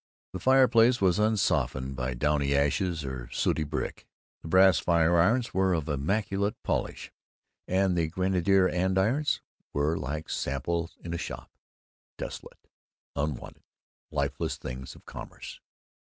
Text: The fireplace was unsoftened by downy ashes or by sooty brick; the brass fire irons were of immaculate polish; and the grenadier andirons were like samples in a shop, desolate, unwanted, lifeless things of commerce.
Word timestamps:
The 0.33 0.39
fireplace 0.39 0.99
was 0.99 1.19
unsoftened 1.19 1.95
by 1.95 2.15
downy 2.15 2.55
ashes 2.55 3.05
or 3.05 3.25
by 3.27 3.33
sooty 3.33 3.63
brick; 3.63 4.07
the 4.41 4.47
brass 4.47 4.79
fire 4.79 5.15
irons 5.19 5.53
were 5.53 5.75
of 5.75 5.87
immaculate 5.87 6.55
polish; 6.63 7.11
and 7.67 7.95
the 7.95 8.07
grenadier 8.07 8.67
andirons 8.67 9.41
were 9.73 9.95
like 9.99 10.27
samples 10.27 10.97
in 11.03 11.13
a 11.13 11.19
shop, 11.19 11.51
desolate, 12.17 12.67
unwanted, 13.15 13.61
lifeless 14.09 14.57
things 14.57 14.95
of 14.95 15.05
commerce. 15.05 15.59